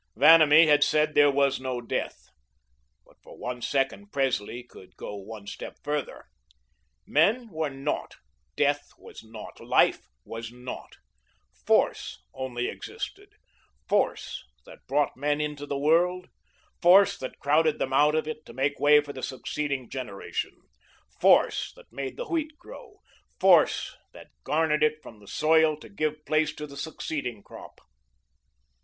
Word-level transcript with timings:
Vanamee 0.15 0.65
had 0.65 0.83
said 0.83 1.13
there 1.13 1.29
was 1.29 1.59
no 1.59 1.79
death. 1.79 2.29
But 3.05 3.21
for 3.21 3.37
one 3.37 3.61
second 3.61 4.11
Presley 4.11 4.63
could 4.63 4.97
go 4.97 5.15
one 5.15 5.45
step 5.45 5.77
further. 5.83 6.25
Men 7.05 7.49
were 7.51 7.69
naught, 7.69 8.15
death 8.55 8.89
was 8.97 9.23
naught, 9.23 9.59
life 9.59 10.07
was 10.25 10.51
naught; 10.51 10.95
FORCE 11.67 12.23
only 12.33 12.67
existed 12.67 13.29
FORCE 13.87 14.43
that 14.65 14.87
brought 14.87 15.15
men 15.15 15.39
into 15.39 15.67
the 15.67 15.77
world, 15.77 16.29
FORCE 16.81 17.15
that 17.19 17.37
crowded 17.37 17.77
them 17.77 17.93
out 17.93 18.15
of 18.15 18.27
it 18.27 18.43
to 18.47 18.53
make 18.53 18.79
way 18.79 19.01
for 19.01 19.13
the 19.13 19.21
succeeding 19.21 19.87
generation, 19.87 20.57
FORCE 21.19 21.73
that 21.75 21.93
made 21.93 22.17
the 22.17 22.25
wheat 22.27 22.57
grow, 22.57 23.01
FORCE 23.39 23.95
that 24.13 24.31
garnered 24.43 24.81
it 24.81 24.99
from 25.03 25.19
the 25.19 25.27
soil 25.27 25.77
to 25.77 25.89
give 25.89 26.25
place 26.25 26.55
to 26.55 26.65
the 26.65 26.75
succeeding 26.75 27.43
crop. 27.43 27.79